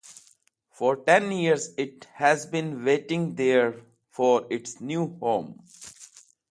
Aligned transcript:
For 0.71 0.95
ten 0.95 1.31
years 1.31 1.75
it 1.77 2.05
has 2.15 2.47
been 2.47 2.83
waiting 2.83 3.35
there 3.35 3.81
for 4.09 4.47
its 4.51 4.81
new 4.81 5.15
home. 5.19 5.63